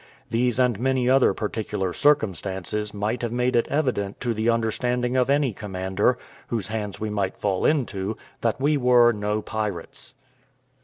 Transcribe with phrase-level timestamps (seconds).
[0.31, 5.29] These, and many other particular circumstances, might have made it evident to the understanding of
[5.29, 10.15] any commander, whose hands we might fall into, that we were no pirates.